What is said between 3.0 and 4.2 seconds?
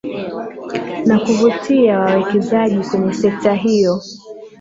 sekta hiyo